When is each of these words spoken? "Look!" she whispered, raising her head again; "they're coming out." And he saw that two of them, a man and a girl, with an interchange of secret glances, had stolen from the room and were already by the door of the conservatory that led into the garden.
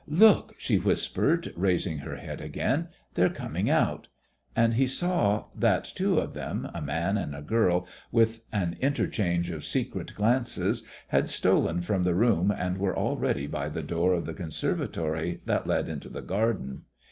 "Look!" 0.07 0.55
she 0.57 0.79
whispered, 0.79 1.53
raising 1.55 1.99
her 1.99 2.15
head 2.15 2.41
again; 2.41 2.87
"they're 3.13 3.29
coming 3.29 3.69
out." 3.69 4.07
And 4.55 4.73
he 4.73 4.87
saw 4.87 5.45
that 5.55 5.83
two 5.83 6.17
of 6.17 6.33
them, 6.33 6.67
a 6.73 6.81
man 6.81 7.19
and 7.19 7.35
a 7.35 7.43
girl, 7.43 7.85
with 8.11 8.41
an 8.51 8.77
interchange 8.79 9.51
of 9.51 9.63
secret 9.63 10.15
glances, 10.15 10.81
had 11.09 11.29
stolen 11.29 11.83
from 11.83 12.01
the 12.01 12.15
room 12.15 12.49
and 12.49 12.79
were 12.79 12.97
already 12.97 13.45
by 13.45 13.69
the 13.69 13.83
door 13.83 14.13
of 14.13 14.25
the 14.25 14.33
conservatory 14.33 15.41
that 15.45 15.67
led 15.67 15.87
into 15.87 16.09
the 16.09 16.23
garden. 16.23 16.85